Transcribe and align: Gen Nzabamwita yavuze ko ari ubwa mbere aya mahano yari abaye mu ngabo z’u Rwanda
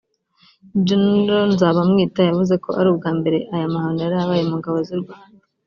Gen 0.85 1.03
Nzabamwita 1.53 2.21
yavuze 2.29 2.53
ko 2.63 2.69
ari 2.79 2.87
ubwa 2.93 3.09
mbere 3.19 3.37
aya 3.53 3.73
mahano 3.73 3.97
yari 4.05 4.15
abaye 4.23 4.43
mu 4.49 4.55
ngabo 4.59 4.77
z’u 4.87 4.99
Rwanda 5.03 5.43